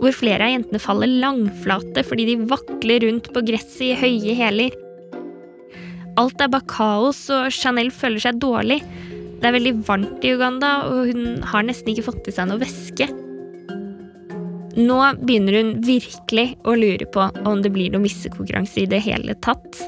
Hvor 0.00 0.14
flere 0.16 0.46
av 0.46 0.54
jentene 0.54 0.82
faller 0.82 1.10
langflate 1.22 2.04
fordi 2.06 2.26
de 2.32 2.38
vakler 2.50 3.06
rundt 3.06 3.30
på 3.34 3.44
gresset 3.46 3.86
i 3.92 3.98
høye 3.98 4.36
hæler. 4.38 4.78
Alt 6.20 6.42
er 6.42 6.50
bare 6.52 6.70
kaos, 6.70 7.26
og 7.34 7.50
Chanel 7.54 7.90
føler 7.94 8.22
seg 8.22 8.38
dårlig. 8.42 8.80
Det 9.40 9.48
er 9.48 9.56
veldig 9.56 9.74
varmt 9.86 10.22
i 10.24 10.34
Uganda, 10.36 10.76
og 10.88 11.10
hun 11.10 11.42
har 11.50 11.66
nesten 11.66 11.90
ikke 11.92 12.06
fått 12.06 12.30
i 12.30 12.34
seg 12.36 12.48
noe 12.48 12.62
væske. 12.62 13.08
Nå 14.74 14.96
begynner 15.22 15.58
hun 15.60 15.74
virkelig 15.86 16.46
å 16.66 16.74
lure 16.78 17.06
på 17.14 17.28
om 17.46 17.62
det 17.62 17.70
blir 17.74 17.92
noe 17.94 18.02
missekonkurranse 18.02 18.82
i 18.82 18.88
det 18.90 19.02
hele 19.06 19.36
tatt. 19.44 19.78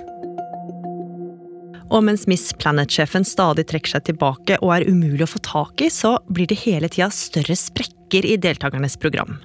Og 1.87 2.03
mens 2.07 2.27
Miss 2.31 2.51
Planet-sjefen 2.59 3.27
stadig 3.27 3.69
trekker 3.71 3.97
seg 3.97 4.07
tilbake 4.09 4.59
og 4.61 4.73
er 4.75 4.87
umulig 4.91 5.27
å 5.27 5.31
få 5.31 5.43
tak 5.47 5.83
i, 5.87 5.91
så 5.91 6.17
blir 6.27 6.51
det 6.51 6.59
hele 6.65 6.91
tida 6.91 7.13
større 7.15 7.55
sprekker 7.59 8.27
i 8.27 8.39
deltakernes 8.43 8.99
program. 9.03 9.39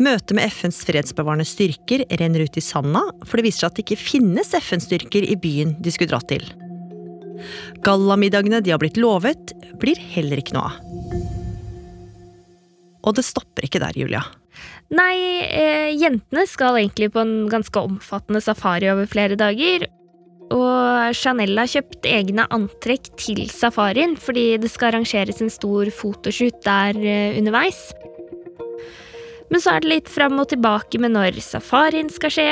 Møtet 0.00 0.32
med 0.32 0.48
FNs 0.48 0.80
fredsbevarende 0.88 1.44
styrker 1.44 2.06
renner 2.20 2.46
ut 2.46 2.56
i 2.56 2.62
sanda, 2.64 3.02
for 3.26 3.36
det 3.36 3.50
viser 3.50 3.66
seg 3.66 3.70
at 3.70 3.76
det 3.76 3.84
ikke 3.84 4.00
finnes 4.00 4.54
FN-styrker 4.56 5.26
i 5.28 5.36
byen 5.36 5.74
de 5.82 5.92
skulle 5.92 6.14
dra 6.14 6.22
til. 6.24 6.46
Gallamiddagene 7.84 8.62
de 8.64 8.72
har 8.72 8.80
blitt 8.80 9.00
lovet, 9.00 9.52
blir 9.80 10.00
heller 10.14 10.40
ikke 10.40 10.56
noe 10.56 10.70
av. 10.70 10.80
Og 13.00 13.16
det 13.16 13.24
stopper 13.24 13.64
ikke 13.64 13.80
der, 13.80 13.96
Julia. 13.96 14.24
Nei, 14.92 15.44
eh, 15.46 15.92
jentene 15.96 16.44
skal 16.48 16.80
egentlig 16.80 17.12
på 17.14 17.22
en 17.22 17.48
ganske 17.52 17.80
omfattende 17.80 18.42
safari 18.44 18.90
over 18.92 19.08
flere 19.08 19.36
dager. 19.40 19.86
Og 20.50 21.14
Chanel 21.14 21.54
har 21.60 21.70
kjøpt 21.70 22.08
egne 22.10 22.48
antrekk 22.50 23.12
til 23.20 23.44
safarien 23.52 24.16
fordi 24.18 24.56
det 24.58 24.72
skal 24.72 24.90
arrangeres 24.90 25.38
en 25.44 25.52
stor 25.52 25.92
fotoshoot 25.94 26.58
der 26.66 26.98
eh, 26.98 27.38
underveis. 27.38 27.90
Men 29.50 29.62
så 29.62 29.74
er 29.74 29.82
det 29.82 29.90
litt 29.90 30.10
fram 30.10 30.38
og 30.38 30.50
tilbake 30.52 31.00
med 31.02 31.16
når 31.16 31.40
safarien 31.42 32.10
skal 32.12 32.34
skje. 32.34 32.50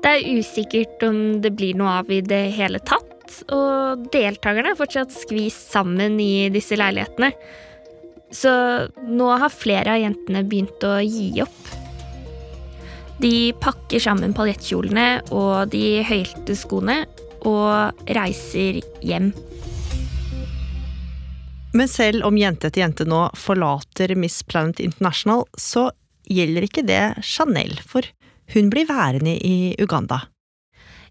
Det 0.00 0.10
er 0.10 0.38
usikkert 0.38 1.04
om 1.06 1.20
det 1.44 1.52
blir 1.56 1.76
noe 1.76 2.00
av 2.00 2.10
i 2.12 2.22
det 2.24 2.46
hele 2.56 2.80
tatt, 2.84 3.38
og 3.52 4.04
deltakerne 4.12 4.72
er 4.72 4.78
fortsatt 4.78 5.12
skvist 5.12 5.70
sammen 5.72 6.18
i 6.20 6.48
disse 6.52 6.76
leilighetene. 6.80 7.32
Så 8.34 8.50
nå 9.04 9.30
har 9.40 9.52
flere 9.52 9.94
av 9.94 10.02
jentene 10.02 10.42
begynt 10.48 10.84
å 10.84 10.96
gi 11.04 11.30
opp. 11.44 11.72
De 13.22 13.54
pakker 13.62 14.02
sammen 14.02 14.34
paljettkjolene 14.34 15.08
og 15.32 15.70
de 15.72 16.02
høyhælte 16.02 16.56
skoene 16.58 17.04
og 17.46 18.08
reiser 18.16 18.80
hjem. 19.04 19.30
Men 21.74 21.90
selv 21.90 22.26
om 22.26 22.36
jente 22.38 22.68
etter 22.68 22.84
jente 22.84 23.06
nå 23.06 23.26
forlater 23.38 24.14
Miss 24.18 24.42
Planet 24.46 24.82
International, 24.82 25.44
så 25.58 25.88
gjelder 26.30 26.68
ikke 26.68 26.86
det 26.86 27.02
Chanel, 27.24 27.76
for 27.84 28.06
hun 28.54 28.70
blir 28.72 28.88
værende 28.88 29.34
i 29.36 29.74
Uganda. 29.80 30.24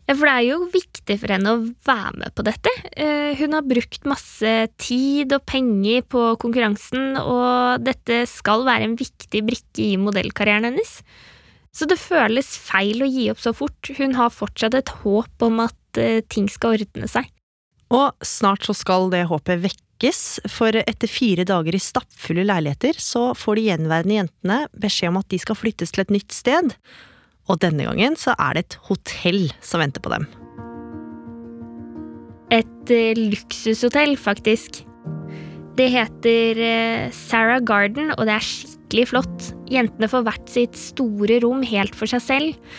Ja, 0.04 0.18
for 0.18 0.28
det 0.28 0.34
er 0.34 0.46
jo 0.50 0.66
viktig 0.68 1.16
for 1.22 1.32
henne 1.32 1.52
å 1.54 1.62
være 1.88 2.12
med 2.20 2.34
på 2.36 2.44
dette. 2.44 2.72
Eh, 2.92 3.32
hun 3.40 3.56
har 3.56 3.64
brukt 3.64 4.04
masse 4.10 4.52
tid 4.82 5.32
og 5.32 5.46
penger 5.48 6.04
på 6.12 6.26
konkurransen, 6.44 7.16
og 7.22 7.86
dette 7.86 8.26
skal 8.28 8.66
være 8.68 8.90
en 8.90 8.98
viktig 9.00 9.44
brikke 9.48 9.86
i 9.86 10.02
modellkarrieren 10.02 10.68
hennes. 10.68 10.98
Så 11.74 11.88
det 11.90 11.98
føles 12.02 12.52
feil 12.60 13.02
å 13.02 13.10
gi 13.10 13.30
opp 13.32 13.40
så 13.42 13.56
fort. 13.56 13.94
Hun 13.98 14.18
har 14.20 14.34
fortsatt 14.34 14.76
et 14.78 14.92
håp 15.02 15.48
om 15.48 15.64
at 15.64 16.02
eh, 16.02 16.20
ting 16.28 16.52
skal 16.52 16.76
ordne 16.76 17.08
seg. 17.10 17.32
Og 17.94 18.12
snart 18.26 18.68
så 18.68 18.76
skal 18.76 19.08
det 19.14 19.24
håpet 19.30 19.64
vekkes, 20.04 20.52
for 20.52 20.76
etter 20.76 21.08
fire 21.08 21.48
dager 21.48 21.76
i 21.76 21.80
stappfulle 21.80 22.44
leiligheter 22.44 23.00
så 23.00 23.32
får 23.34 23.56
de 23.56 23.66
gjenværende 23.72 24.20
jentene 24.20 24.62
beskjed 24.76 25.14
om 25.14 25.24
at 25.24 25.32
de 25.32 25.40
skal 25.40 25.56
flyttes 25.56 25.92
til 25.96 26.04
et 26.04 26.12
nytt 26.12 26.32
sted 26.36 26.76
og 27.52 27.60
denne 27.60 27.88
gangen 27.88 28.16
så 28.20 28.36
er 28.40 28.56
det 28.56 28.66
et 28.66 28.80
hotell 28.88 29.44
som 29.64 29.84
venter 29.84 30.04
på 30.04 30.12
dem. 30.14 30.28
Et 32.54 32.94
uh, 32.94 33.20
luksushotell, 33.20 34.16
faktisk. 34.20 34.84
Det 35.76 35.90
heter 35.90 36.60
uh, 36.62 37.12
Sarah 37.16 37.64
Garden, 37.66 38.14
og 38.16 38.28
det 38.30 38.38
er 38.38 38.48
skikkelig 38.48 39.08
flott. 39.10 39.50
Jentene 39.74 40.10
får 40.12 40.28
hvert 40.28 40.54
sitt 40.54 40.80
store 40.80 41.42
rom 41.44 41.66
helt 41.68 41.98
for 41.98 42.10
seg 42.10 42.24
selv. 42.24 42.76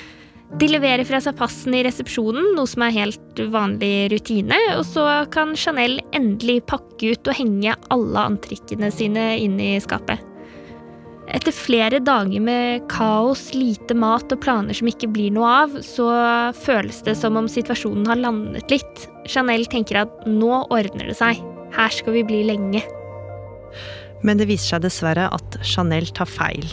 De 0.55 0.69
leverer 0.71 1.03
fra 1.07 1.19
seg 1.23 1.35
passene 1.35 1.81
i 1.81 1.87
resepsjonen, 1.87 2.53
noe 2.55 2.71
som 2.71 2.85
er 2.87 2.95
helt 2.95 3.41
vanlig 3.51 4.07
rutine, 4.13 4.59
og 4.77 4.85
så 4.87 5.07
kan 5.35 5.57
Chanel 5.59 5.99
endelig 6.15 6.61
pakke 6.71 7.11
ut 7.17 7.27
og 7.31 7.39
henge 7.41 7.75
alle 7.95 8.29
antrekkene 8.31 8.93
sine 8.95 9.33
inn 9.43 9.59
i 9.59 9.75
skapet. 9.83 10.23
Etter 11.35 11.57
flere 11.57 11.99
dager 12.05 12.43
med 12.45 12.85
kaos, 12.93 13.49
lite 13.57 13.97
mat 13.97 14.31
og 14.31 14.43
planer 14.45 14.77
som 14.77 14.91
ikke 14.91 15.09
blir 15.11 15.33
noe 15.35 15.51
av, 15.65 15.79
så 15.83 16.07
føles 16.61 17.01
det 17.07 17.17
som 17.19 17.41
om 17.41 17.49
situasjonen 17.51 18.07
har 18.13 18.21
landet 18.21 18.71
litt. 18.71 19.07
Chanel 19.27 19.65
tenker 19.73 20.05
at 20.05 20.27
nå 20.29 20.67
ordner 20.69 21.09
det 21.09 21.19
seg. 21.19 21.41
Her 21.75 21.97
skal 21.97 22.21
vi 22.21 22.27
bli 22.29 22.45
lenge. 22.53 22.85
Men 24.23 24.39
det 24.39 24.47
viser 24.53 24.77
seg 24.77 24.85
dessverre 24.85 25.31
at 25.35 25.59
Chanel 25.67 26.07
tar 26.15 26.29
feil. 26.31 26.69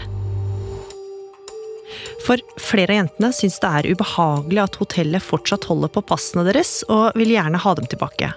For 2.21 2.37
flere 2.71 2.93
av 2.93 3.01
jentene 3.01 3.31
syns 3.35 3.59
det 3.59 3.71
er 3.71 3.89
ubehagelig 3.91 4.61
at 4.63 4.77
hotellet 4.79 5.23
fortsatt 5.25 5.67
holder 5.67 5.91
på 5.91 6.03
passene 6.07 6.45
deres, 6.47 6.79
og 6.87 7.17
vil 7.19 7.33
gjerne 7.33 7.59
ha 7.59 7.75
dem 7.77 7.89
tilbake. 7.91 8.31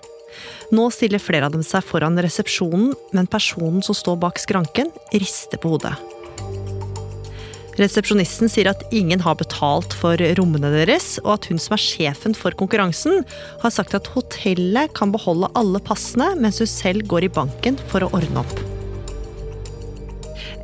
Nå 0.75 0.89
stiller 0.91 1.23
flere 1.23 1.47
av 1.47 1.55
dem 1.55 1.63
seg 1.63 1.85
foran 1.87 2.19
resepsjonen, 2.19 2.95
men 3.15 3.31
personen 3.31 3.85
som 3.85 3.95
står 3.95 4.19
bak 4.25 4.41
skranken, 4.43 4.91
rister 5.15 5.61
på 5.61 5.77
hodet. 5.77 5.95
Resepsjonisten 7.79 8.51
sier 8.51 8.71
at 8.71 8.85
ingen 8.95 9.23
har 9.25 9.39
betalt 9.39 9.95
for 9.99 10.21
rommene 10.39 10.71
deres, 10.77 11.17
og 11.25 11.33
at 11.37 11.49
hun 11.51 11.59
som 11.63 11.75
er 11.75 11.83
sjefen 11.83 12.37
for 12.39 12.55
konkurransen, 12.59 13.25
har 13.63 13.75
sagt 13.75 13.97
at 13.99 14.11
hotellet 14.15 14.95
kan 14.99 15.15
beholde 15.15 15.51
alle 15.59 15.83
passene, 15.83 16.33
mens 16.39 16.63
hun 16.63 16.71
selv 16.71 17.07
går 17.11 17.27
i 17.27 17.35
banken 17.35 17.79
for 17.91 18.07
å 18.07 18.15
ordne 18.15 18.47
opp. 18.47 18.74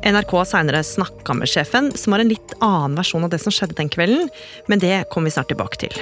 NRK 0.01 0.31
har 0.33 0.47
seinere 0.49 0.81
snakka 0.85 1.35
med 1.37 1.49
sjefen, 1.49 1.91
som 1.97 2.15
har 2.15 2.23
en 2.23 2.31
litt 2.31 2.55
annen 2.59 2.97
versjon 2.97 3.25
av 3.27 3.29
det 3.33 3.41
som 3.43 3.53
skjedde 3.53 3.77
den 3.77 3.91
kvelden, 3.91 4.29
men 4.71 4.81
det 4.81 5.03
kommer 5.13 5.29
vi 5.29 5.35
snart 5.35 5.51
tilbake 5.53 5.77
til. 5.83 5.93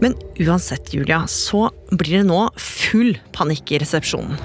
Men 0.00 0.16
uansett, 0.40 0.94
Julia, 0.94 1.26
så 1.28 1.68
blir 1.90 2.22
det 2.22 2.28
nå 2.30 2.48
full 2.58 3.18
panikk 3.36 3.70
i 3.74 3.82
resepsjonen. 3.82 4.40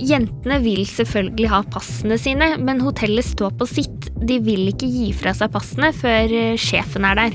Jentene 0.00 0.56
vil 0.64 0.86
selvfølgelig 0.88 1.50
ha 1.52 1.60
passene 1.68 2.16
sine, 2.18 2.54
men 2.64 2.80
hotellet 2.80 3.26
står 3.28 3.52
på 3.60 3.68
sitt. 3.68 4.08
De 4.16 4.40
vil 4.42 4.72
ikke 4.72 4.88
gi 4.88 5.10
fra 5.16 5.34
seg 5.36 5.52
passene 5.52 5.92
før 5.92 6.32
eh, 6.32 6.56
sjefen 6.58 7.04
er 7.04 7.20
der. 7.20 7.32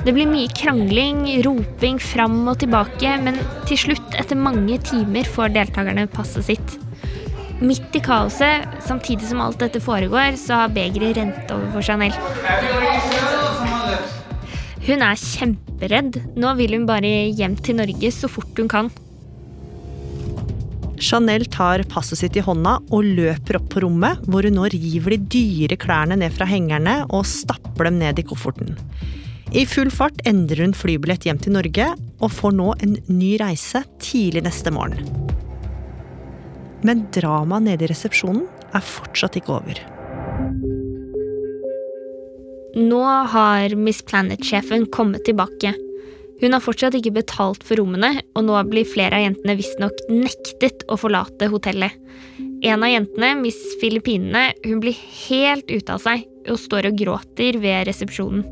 Det 0.00 0.14
blir 0.16 0.28
mye 0.30 0.48
krangling, 0.56 1.26
roping 1.44 1.98
fram 2.00 2.38
og 2.48 2.62
tilbake, 2.62 3.10
men 3.20 3.36
til 3.68 3.76
slutt, 3.82 4.14
etter 4.16 4.38
mange 4.38 4.78
timer, 4.88 5.28
får 5.28 5.52
deltakerne 5.52 6.06
passet 6.08 6.46
sitt. 6.46 6.76
Midt 7.60 7.92
i 7.98 8.00
kaoset, 8.00 8.64
samtidig 8.86 9.28
som 9.28 9.42
alt 9.44 9.60
dette 9.60 9.82
foregår, 9.84 10.38
så 10.40 10.62
har 10.62 10.72
begeret 10.72 11.20
rent 11.20 11.52
over 11.52 11.68
for 11.74 11.84
Chanel. 11.84 12.16
Hun 14.86 15.04
er 15.04 15.20
kjemperedd. 15.20 16.16
Nå 16.40 16.54
vil 16.56 16.78
hun 16.78 16.88
bare 16.88 17.12
hjem 17.36 17.60
til 17.60 17.76
Norge 17.82 18.14
så 18.16 18.32
fort 18.32 18.56
hun 18.56 18.72
kan. 18.72 18.88
Chanel 21.00 21.44
tar 21.52 21.84
passet 21.92 22.22
sitt 22.22 22.40
i 22.40 22.44
hånda 22.44 22.78
og 22.88 23.04
løper 23.20 23.60
opp 23.60 23.68
på 23.74 23.84
rommet, 23.84 24.24
hvor 24.24 24.48
hun 24.48 24.56
nå 24.56 24.72
river 24.72 25.18
de 25.18 25.22
dyre 25.36 25.76
klærne 25.80 26.16
ned 26.24 26.32
fra 26.32 26.48
hengerne 26.48 27.02
og 27.12 27.28
stapper 27.28 27.90
dem 27.90 28.00
ned 28.00 28.20
i 28.20 28.24
kofferten. 28.32 28.78
I 29.50 29.64
full 29.66 29.90
fart 29.90 30.20
endrer 30.30 30.62
hun 30.62 30.74
flybillett 30.78 31.24
hjem 31.26 31.38
til 31.42 31.56
Norge, 31.56 31.88
og 32.22 32.30
får 32.30 32.52
nå 32.54 32.68
en 32.84 32.92
ny 33.10 33.32
reise 33.40 33.82
tidlig 33.98 34.44
neste 34.46 34.70
morgen. 34.70 35.08
Men 36.86 37.02
dramaet 37.12 37.66
nede 37.66 37.84
i 37.84 37.90
resepsjonen 37.90 38.44
er 38.70 38.84
fortsatt 38.86 39.40
ikke 39.40 39.56
over. 39.56 39.80
Nå 42.78 43.00
har 43.32 43.74
Miss 43.74 44.04
Planet-sjefen 44.06 44.86
kommet 44.94 45.26
tilbake. 45.26 45.74
Hun 46.40 46.54
har 46.54 46.62
fortsatt 46.62 46.94
ikke 47.00 47.16
betalt 47.18 47.66
for 47.66 47.82
rommene, 47.82 48.20
og 48.38 48.46
nå 48.46 48.60
blir 48.70 48.86
flere 48.86 49.18
av 49.18 49.26
jentene 49.26 49.58
visstnok 49.58 50.06
nektet 50.12 50.86
å 50.86 51.00
forlate 51.00 51.50
hotellet. 51.50 51.98
En 52.62 52.86
av 52.86 52.92
jentene, 52.92 53.34
Miss 53.40 53.58
Filippinene, 53.82 54.52
hun 54.62 54.78
blir 54.84 54.96
helt 55.26 55.66
ute 55.72 55.98
av 55.98 56.06
seg 56.06 56.22
og 56.46 56.62
står 56.62 56.92
og 56.92 57.02
gråter 57.02 57.58
ved 57.60 57.90
resepsjonen. 57.90 58.46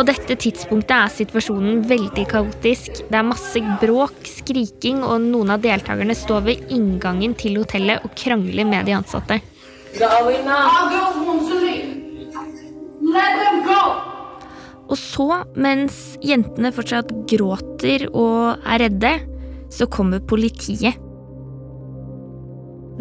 På 0.00 0.06
dette 0.08 0.32
tidspunktet 0.32 0.94
er 0.96 1.10
situasjonen 1.12 1.82
veldig 1.84 2.22
kaotisk. 2.30 3.02
Det 3.10 3.18
er 3.18 3.26
masse 3.28 3.60
bråk, 3.82 4.22
skriking, 4.24 5.02
og 5.04 5.26
noen 5.26 5.52
av 5.52 5.60
deltakerne 5.60 6.14
står 6.16 6.46
ved 6.46 6.70
inngangen 6.72 7.34
til 7.36 7.58
hotellet 7.60 8.06
og 8.08 8.14
krangler 8.16 8.64
med 8.64 8.88
de 8.88 8.94
ansatte. 8.96 9.36
Og 14.88 14.96
så, 14.96 15.28
mens 15.68 16.00
jentene 16.24 16.72
fortsatt 16.72 17.12
gråter 17.28 18.08
og 18.08 18.56
er 18.64 18.86
redde, 18.86 19.14
så 19.68 19.84
kommer 19.84 20.24
politiet. 20.24 20.96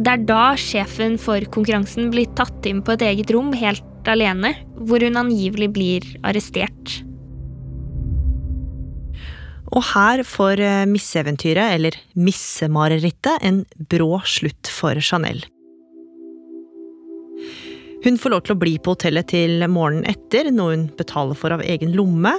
Det 0.03 0.17
er 0.17 0.27
da 0.27 0.51
sjefen 0.59 1.15
for 1.15 1.47
konkurransen 1.47 2.11
blir 2.11 2.27
tatt 2.35 2.67
inn 2.67 2.83
på 2.83 2.99
et 2.99 3.07
eget 3.13 3.31
rom 3.31 3.55
helt 3.55 3.87
alene, 4.13 4.55
hvor 4.79 5.03
hun 5.05 5.19
angivelig 5.19 5.69
blir 5.75 6.09
arrestert. 6.25 6.99
Og 9.69 9.85
her 9.91 10.23
får 10.25 10.63
misseventyret, 10.89 10.89
misseeventyret, 10.89 11.75
eller 11.77 11.97
missemarerittet, 12.17 13.43
en 13.45 13.63
brå 13.91 14.17
slutt 14.25 14.71
for 14.73 14.97
Chanel. 14.97 15.43
Hun 18.03 18.17
får 18.17 18.31
lov 18.31 18.43
til 18.47 18.55
å 18.55 18.59
bli 18.61 18.77
på 18.79 18.95
hotellet 18.95 19.27
til 19.33 19.65
morgenen 19.67 20.07
etter, 20.07 20.49
noe 20.55 20.73
hun 20.73 20.87
betaler 20.97 21.37
for 21.37 21.51
av 21.51 21.63
egen 21.65 21.91
lomme. 21.97 22.33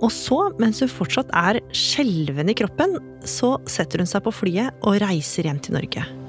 Og 0.00 0.12
så, 0.12 0.38
mens 0.60 0.80
hun 0.84 0.92
fortsatt 0.92 1.32
er 1.36 1.60
skjelven 1.76 2.52
i 2.52 2.56
kroppen, 2.56 2.98
så 3.24 3.56
setter 3.68 4.04
hun 4.04 4.08
seg 4.08 4.24
på 4.24 4.34
flyet 4.42 4.76
og 4.84 5.00
reiser 5.02 5.48
hjem 5.48 5.60
til 5.64 5.80
Norge. 5.80 6.19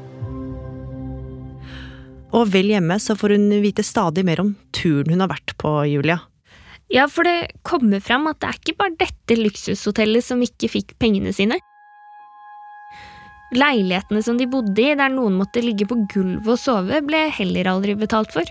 Og 2.31 2.47
vel 2.53 2.71
hjemme 2.71 2.95
så 3.03 3.15
får 3.19 3.35
hun 3.35 3.49
vite 3.63 3.83
stadig 3.83 4.23
mer 4.27 4.39
om 4.43 4.53
turen 4.75 5.11
hun 5.11 5.23
har 5.23 5.31
vært 5.33 5.55
på, 5.59 5.73
Julia. 5.89 6.21
Ja, 6.91 7.07
for 7.07 7.27
det 7.27 7.53
kommer 7.67 8.03
fram 8.03 8.27
at 8.27 8.41
det 8.41 8.49
er 8.49 8.59
ikke 8.59 8.79
bare 8.79 8.97
dette 8.99 9.37
luksushotellet 9.39 10.25
som 10.25 10.41
ikke 10.43 10.69
fikk 10.71 10.95
pengene 10.99 11.31
sine. 11.35 11.59
Leilighetene 13.55 14.23
som 14.23 14.37
de 14.39 14.47
bodde 14.47 14.79
i, 14.79 14.95
der 14.95 15.11
noen 15.11 15.35
måtte 15.39 15.63
ligge 15.63 15.87
på 15.87 15.97
gulvet 16.11 16.53
og 16.53 16.59
sove, 16.59 17.01
ble 17.03 17.25
heller 17.35 17.67
aldri 17.67 17.95
betalt 17.99 18.31
for. 18.35 18.47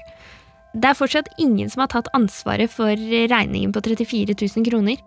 Det 0.77 0.87
er 0.87 0.97
fortsatt 0.97 1.33
ingen 1.41 1.73
som 1.73 1.85
har 1.85 1.93
tatt 1.93 2.11
ansvaret 2.17 2.71
for 2.73 2.93
regningen 2.93 3.73
på 3.75 3.83
34 3.85 4.37
000 4.37 4.67
kroner. 4.69 5.01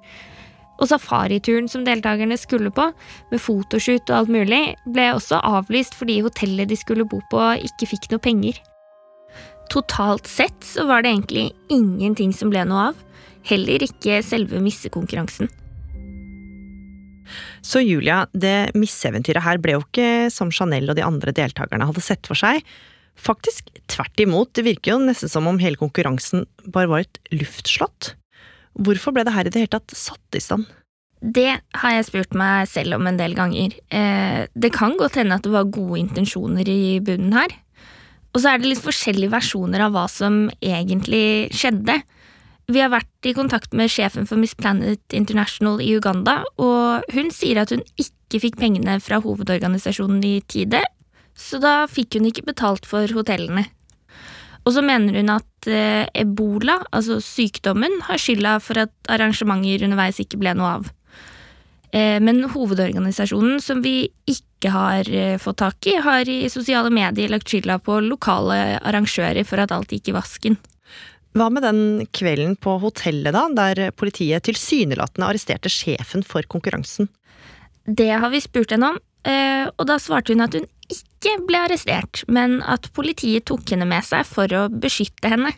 Og 0.81 0.89
safarituren 0.89 1.69
som 1.69 1.85
deltakerne 1.85 2.37
skulle 2.39 2.71
på, 2.73 2.89
med 3.31 3.41
fotoshoot 3.41 4.09
og 4.09 4.17
alt 4.17 4.33
mulig, 4.33 4.61
ble 4.89 5.11
også 5.13 5.41
avlyst 5.45 5.97
fordi 5.97 6.21
hotellet 6.25 6.71
de 6.71 6.77
skulle 6.79 7.07
bo 7.09 7.21
på, 7.31 7.41
ikke 7.69 7.89
fikk 7.93 8.09
noe 8.11 8.23
penger. 8.23 8.59
Totalt 9.71 10.27
sett 10.29 10.65
så 10.65 10.85
var 10.89 11.03
det 11.03 11.13
egentlig 11.13 11.49
ingenting 11.73 12.33
som 12.35 12.51
ble 12.53 12.65
noe 12.67 12.89
av, 12.91 13.03
heller 13.47 13.85
ikke 13.85 14.21
selve 14.25 14.61
missekonkurransen. 14.63 15.51
Så 17.63 17.79
Julia, 17.79 18.25
det 18.35 18.73
misseeventyret 18.75 19.45
her 19.45 19.61
ble 19.63 19.77
jo 19.77 19.85
ikke 19.85 20.27
som 20.33 20.51
Chanel 20.51 20.91
og 20.91 20.97
de 20.99 21.05
andre 21.05 21.31
deltakerne 21.35 21.87
hadde 21.87 22.03
sett 22.03 22.27
for 22.27 22.37
seg. 22.37 22.59
Faktisk 23.15 23.69
tvert 23.91 24.19
imot, 24.19 24.51
det 24.57 24.65
virker 24.67 24.95
jo 24.95 25.03
nesten 25.05 25.31
som 25.31 25.47
om 25.47 25.61
hele 25.61 25.79
konkurransen 25.79 26.47
bare 26.65 26.91
var 26.91 27.05
et 27.05 27.21
luftslott. 27.31 28.13
Hvorfor 28.73 29.13
ble 29.13 29.25
det 29.27 29.35
her 29.35 29.47
i 29.47 29.53
det 29.53 29.65
hele 29.65 29.73
tatt 29.75 29.93
satt 29.97 30.37
i 30.37 30.41
stand? 30.41 30.69
Det 31.23 31.51
har 31.79 31.93
jeg 31.95 32.07
spurt 32.09 32.33
meg 32.35 32.67
selv 32.67 32.97
om 32.97 33.07
en 33.07 33.19
del 33.19 33.35
ganger. 33.37 33.75
Eh, 33.93 34.43
det 34.51 34.73
kan 34.75 34.97
godt 34.99 35.21
hende 35.21 35.37
at 35.37 35.45
det 35.45 35.53
var 35.53 35.69
gode 35.71 36.01
intensjoner 36.01 36.67
i 36.67 36.99
bunnen 37.05 37.35
her. 37.37 37.53
Og 38.33 38.41
så 38.41 38.49
er 38.49 38.59
det 38.59 38.71
litt 38.71 38.83
forskjellige 38.83 39.31
versjoner 39.31 39.85
av 39.85 39.93
hva 39.93 40.07
som 40.11 40.47
egentlig 40.59 41.53
skjedde. 41.55 42.01
Vi 42.71 42.81
har 42.81 42.91
vært 42.91 43.27
i 43.27 43.35
kontakt 43.35 43.75
med 43.77 43.91
sjefen 43.91 44.27
for 44.27 44.39
Miss 44.39 44.55
Planet 44.57 45.15
International 45.15 45.81
i 45.83 45.91
Uganda, 45.97 46.41
og 46.57 47.05
hun 47.13 47.31
sier 47.35 47.61
at 47.61 47.73
hun 47.75 47.83
ikke 47.99 48.41
fikk 48.41 48.59
pengene 48.61 48.97
fra 49.03 49.19
hovedorganisasjonen 49.23 50.23
i 50.25 50.37
tide, 50.49 50.81
så 51.35 51.59
da 51.61 51.83
fikk 51.91 52.17
hun 52.17 52.29
ikke 52.29 52.47
betalt 52.47 52.87
for 52.89 53.09
hotellene. 53.13 53.67
Og 54.63 54.75
så 54.75 54.83
mener 54.85 55.19
hun 55.19 55.31
at 55.33 55.67
eh, 55.67 56.05
ebola, 56.23 56.79
altså 56.95 57.19
sykdommen, 57.23 57.99
har 58.07 58.21
skylda 58.21 58.57
for 58.63 58.79
at 58.85 58.93
arrangementer 59.11 59.83
underveis 59.87 60.21
ikke 60.23 60.39
ble 60.39 60.55
noe 60.55 60.77
av. 60.79 60.91
Eh, 61.93 62.19
men 62.23 62.41
hovedorganisasjonen, 62.49 63.59
som 63.61 63.83
vi 63.83 64.07
ikke 64.29 64.71
har 64.73 65.09
eh, 65.11 65.35
fått 65.41 65.59
tak 65.61 65.89
i, 65.91 65.97
har 66.01 66.29
i 66.29 66.47
sosiale 66.49 66.89
medier 66.93 67.29
lagt 67.29 67.51
skylda 67.51 67.77
på 67.83 67.99
lokale 68.07 68.79
arrangører 68.79 69.43
for 69.45 69.61
at 69.61 69.75
alt 69.75 69.91
gikk 69.93 70.13
i 70.13 70.15
vasken. 70.15 70.57
Hva 71.33 71.49
med 71.49 71.65
den 71.65 72.07
kvelden 72.13 72.55
på 72.61 72.77
hotellet, 72.81 73.33
da, 73.33 73.47
der 73.57 73.91
politiet 73.97 74.45
tilsynelatende 74.45 75.27
arresterte 75.27 75.71
sjefen 75.71 76.25
for 76.25 76.45
konkurransen? 76.49 77.09
Det 77.83 78.11
har 78.13 78.29
vi 78.31 78.41
spurt 78.41 78.71
henne 78.71 78.93
om, 78.93 78.99
eh, 79.27 79.65
og 79.67 79.87
da 79.89 79.97
svarte 80.01 80.33
hun 80.33 80.45
at 80.45 80.55
hun 80.57 80.69
ikke 80.91 81.37
ble 81.47 81.63
arrestert, 81.65 82.23
men 82.27 82.59
at 82.67 82.89
politiet 82.95 83.47
tok 83.49 83.73
henne 83.73 83.87
med 83.89 84.05
seg 84.05 84.27
for 84.27 84.51
å 84.57 84.67
beskytte 84.69 85.31
henne. 85.31 85.53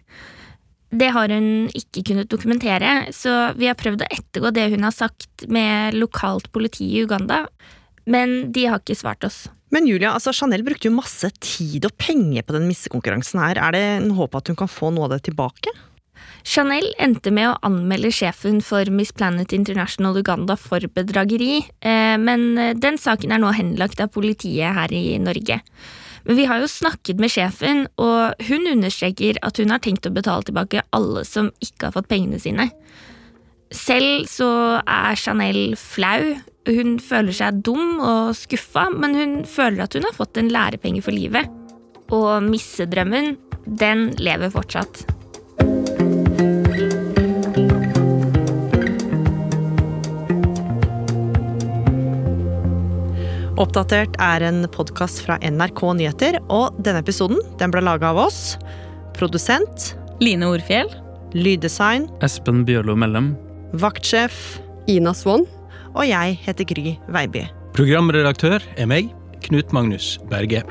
Det 0.95 1.09
har 1.11 1.31
hun 1.33 1.67
ikke 1.75 2.05
kunnet 2.11 2.29
dokumentere, 2.31 3.09
så 3.15 3.51
vi 3.57 3.67
har 3.67 3.77
prøvd 3.79 4.05
å 4.05 4.11
ettergå 4.13 4.51
det 4.55 4.69
hun 4.75 4.85
har 4.85 4.95
sagt 4.95 5.47
med 5.51 5.97
lokalt 5.97 6.51
politi 6.55 6.87
i 6.93 7.03
Uganda, 7.03 7.45
men 8.05 8.53
de 8.55 8.67
har 8.69 8.83
ikke 8.83 8.97
svart 8.97 9.25
oss. 9.27 9.45
Men 9.73 9.89
Julia, 9.89 10.13
altså 10.13 10.31
Chanel 10.35 10.63
brukte 10.63 10.87
jo 10.87 10.95
masse 10.95 11.27
tid 11.41 11.87
og 11.87 11.95
penger 11.99 12.45
på 12.45 12.55
den 12.55 12.67
missekonkurransen 12.69 13.41
her. 13.41 13.59
Er 13.59 13.75
det 13.75 13.83
en 13.97 14.13
håp 14.15 14.37
at 14.37 14.47
hun 14.51 14.59
kan 14.59 14.71
få 14.71 14.93
noe 14.93 15.09
av 15.09 15.15
det 15.17 15.25
tilbake? 15.27 15.73
Chanel 16.45 16.87
endte 17.01 17.33
med 17.33 17.49
å 17.49 17.57
anmelde 17.65 18.11
sjefen 18.13 18.61
for 18.63 18.89
Miss 18.93 19.11
Planet 19.15 19.53
International 19.55 20.17
Uganda 20.17 20.57
for 20.59 20.83
bedrageri, 20.95 21.63
eh, 21.81 22.15
men 22.21 22.79
den 22.79 22.99
saken 23.01 23.33
er 23.33 23.41
nå 23.43 23.53
henlagt 23.55 24.01
av 24.03 24.13
politiet 24.13 24.75
her 24.77 24.93
i 24.93 25.17
Norge. 25.21 25.61
Men 26.25 26.39
vi 26.39 26.45
har 26.49 26.61
jo 26.61 26.69
snakket 26.69 27.21
med 27.21 27.29
sjefen, 27.29 27.85
og 28.01 28.47
hun 28.47 28.65
understreker 28.71 29.37
at 29.45 29.61
hun 29.61 29.73
har 29.73 29.81
tenkt 29.83 30.07
å 30.09 30.13
betale 30.13 30.47
tilbake 30.47 30.81
alle 30.95 31.21
som 31.27 31.51
ikke 31.61 31.89
har 31.89 31.97
fått 31.99 32.09
pengene 32.09 32.41
sine. 32.41 32.71
Selv 33.73 34.25
så 34.29 34.49
er 34.81 35.19
Chanel 35.19 35.75
flau. 35.77 36.33
Hun 36.65 36.97
føler 36.97 37.35
seg 37.35 37.61
dum 37.65 37.99
og 37.99 38.33
skuffa, 38.37 38.87
men 38.93 39.13
hun 39.17 39.35
føler 39.45 39.85
at 39.85 39.97
hun 39.97 40.07
har 40.07 40.17
fått 40.17 40.39
en 40.41 40.49
lærepenge 40.53 41.03
for 41.05 41.13
livet. 41.13 41.51
Og 42.13 42.41
missedrømmen, 42.45 43.35
den 43.65 44.09
lever 44.17 44.53
fortsatt. 44.53 45.05
Oppdatert 53.55 54.17
er 54.19 54.43
en 54.43 54.65
podkast 54.73 55.21
fra 55.23 55.37
NRK 55.39 55.81
Nyheter, 55.95 56.37
og 56.51 56.75
denne 56.83 56.99
episoden 57.03 57.39
den 57.59 57.71
ble 57.71 57.83
laga 57.85 58.09
av 58.11 58.19
oss. 58.25 58.57
Produsent 59.15 59.93
Line 60.23 60.47
Orfjell. 60.47 60.91
lyddesign, 61.35 62.09
Espen 62.23 62.65
Bjørlo 62.67 62.95
Mellem. 62.95 63.35
vaktsjef, 63.73 64.59
Ina 64.87 65.13
Swann. 65.13 65.45
og 65.95 66.05
jeg 66.07 66.37
heter 66.43 66.65
Gry 66.65 66.97
Veiby. 67.07 67.45
Programredaktør 67.73 68.61
er 68.77 68.85
meg, 68.85 69.09
Knut 69.41 69.71
Magnus 69.71 70.17
Berge. 70.29 70.63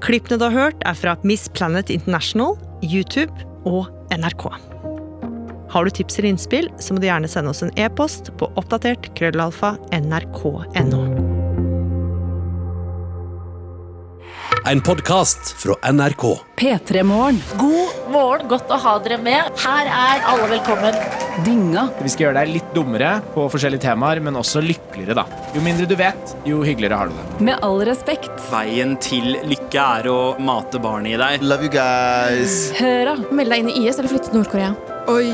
Klippene 0.00 0.38
du 0.38 0.44
har 0.44 0.52
hørt, 0.52 0.82
er 0.86 0.94
fra 0.94 1.16
Miss 1.24 1.48
Planet 1.48 1.90
International, 1.90 2.56
YouTube 2.82 3.32
og 3.64 3.88
NRK. 4.10 4.46
Har 5.76 5.84
du 5.84 5.90
tips 5.90 6.18
eller 6.18 6.28
innspill, 6.28 6.70
så 6.80 6.94
må 6.94 7.02
du 7.02 7.04
gjerne 7.04 7.28
sende 7.28 7.52
oss 7.52 7.58
en 7.60 7.70
e-post 7.76 8.30
på 8.40 8.46
oppdatert 8.56 9.10
krøllalfa 9.18 9.74
nrk.no. 9.92 11.02
En 14.66 14.80
podkast 14.80 15.52
fra 15.60 15.76
NRK. 15.92 16.24
P3 16.56 17.02
Morgen. 17.04 17.42
God 17.60 18.08
morgen. 18.08 18.48
Godt 18.48 18.72
å 18.72 18.80
ha 18.86 18.96
dere 19.04 19.20
med. 19.20 19.52
Her 19.66 19.92
er 19.98 20.24
alle 20.32 20.48
velkommen. 20.54 20.96
Dynga. 21.44 21.84
Vi 22.00 22.14
skal 22.14 22.30
gjøre 22.30 22.40
deg 22.40 22.56
litt 22.56 22.72
dummere 22.72 23.12
på 23.36 23.44
forskjellige 23.52 23.84
temaer, 23.84 24.24
men 24.24 24.40
også 24.40 24.64
lykkeligere, 24.64 25.20
da. 25.20 25.44
Jo 25.52 25.60
mindre 25.60 25.84
du 25.92 25.94
vet, 26.00 26.36
jo 26.48 26.64
hyggeligere 26.64 27.04
har 27.04 27.12
du 27.12 27.20
det. 27.20 27.28
Med 27.52 27.60
all 27.60 27.84
respekt. 27.84 28.32
Veien 28.48 28.96
til 28.96 29.36
lykke 29.44 29.86
er 30.00 30.08
å 30.08 30.18
mate 30.40 30.80
barnet 30.80 31.18
i 31.18 31.20
deg. 31.20 31.44
Love 31.44 31.68
you 31.68 31.76
guys. 31.76 32.62
Høra. 32.80 33.18
Meld 33.28 33.52
deg 33.52 33.66
inn 33.66 33.74
i 33.76 33.80
IS 33.84 34.00
eller 34.00 34.16
flytte 34.16 34.32
til 34.32 34.40
Nord-Korea. 34.40 34.95
Oi. 35.06 35.30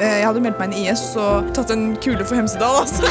Jeg 0.00 0.24
hadde 0.24 0.40
meldt 0.44 0.58
meg 0.60 0.72
inn 0.72 0.76
i 0.76 0.86
IS 0.90 1.02
og 1.20 1.50
tatt 1.56 1.72
en 1.72 1.90
kule 2.04 2.24
for 2.24 2.36
Hemsedal, 2.36 2.82
altså. 2.84 3.04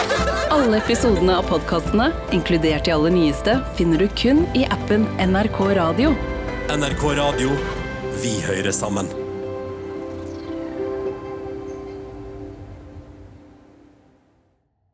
Alle 0.56 0.80
episodene 0.80 1.36
av 1.40 1.48
podkastene, 1.50 2.10
inkludert 2.36 2.88
de 2.88 2.94
aller 2.94 3.12
nyeste, 3.12 3.58
finner 3.76 4.00
du 4.00 4.08
kun 4.16 4.44
i 4.56 4.64
appen 4.72 5.04
NRK 5.20 5.60
Radio. 5.80 6.14
NRK 6.72 7.06
Radio. 7.20 7.52
Vi 8.22 8.36
hører 8.48 8.72
sammen. 8.72 9.25